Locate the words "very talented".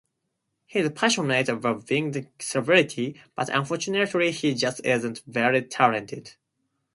5.27-6.33